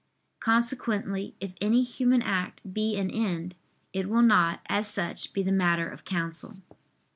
Consequently 0.39 1.35
if 1.39 1.53
any 1.61 1.83
human 1.83 2.23
act 2.23 2.61
be 2.73 2.97
an 2.97 3.11
end, 3.11 3.53
it 3.93 4.09
will 4.09 4.23
not, 4.23 4.61
as 4.67 4.87
such, 4.87 5.31
be 5.31 5.43
the 5.43 5.51
matter 5.51 5.87
of 5.87 6.05
counsel. 6.05 6.57